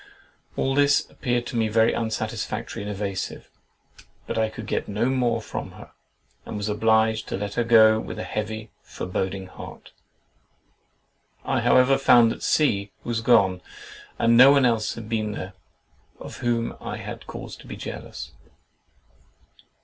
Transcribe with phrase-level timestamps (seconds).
[0.57, 3.51] All this appeared to me very unsatisfactory and evasive;
[4.25, 5.91] but I could get no more from her,
[6.43, 9.91] and was obliged to let her go with a heavy, foreboding heart.
[11.45, 13.61] I however found that C—— was gone,
[14.17, 15.53] and no one else had been there,
[16.19, 18.31] of whom I had cause to be jealous.